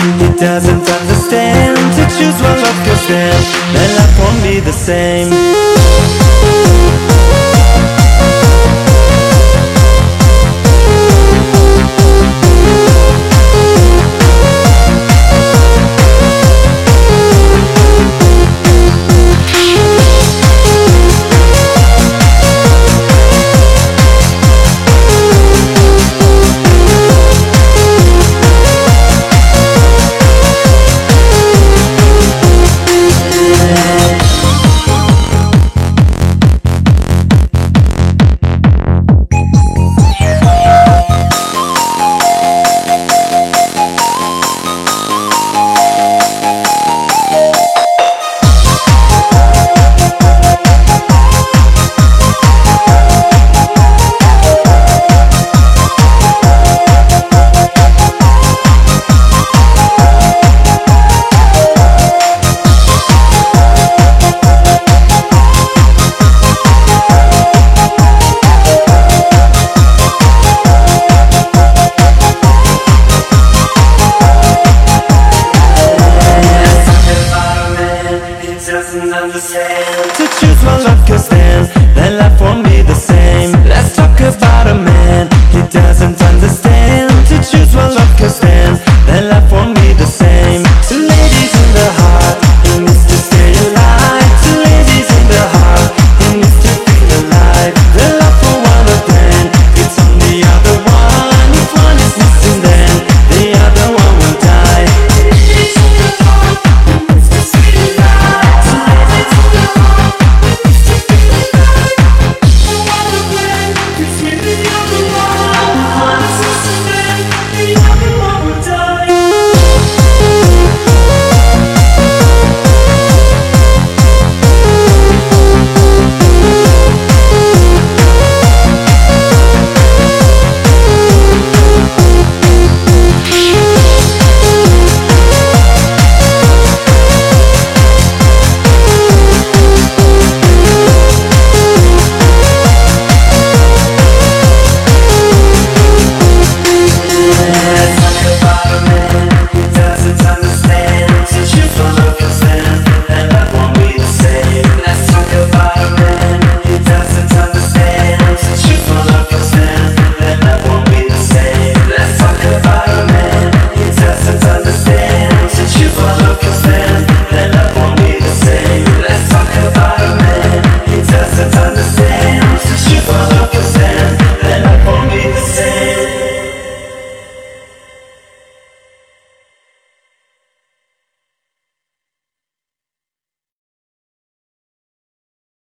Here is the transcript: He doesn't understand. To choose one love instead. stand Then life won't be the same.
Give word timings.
He 0.00 0.28
doesn't 0.38 0.88
understand. 0.88 1.76
To 1.96 2.02
choose 2.16 2.40
one 2.42 2.58
love 2.62 2.88
instead. 2.88 2.96
stand 3.04 3.44
Then 3.74 3.96
life 3.96 4.18
won't 4.18 4.42
be 4.42 4.60
the 4.60 4.72
same. 4.72 6.81